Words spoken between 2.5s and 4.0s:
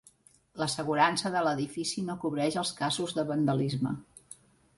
els casos de vandalisme.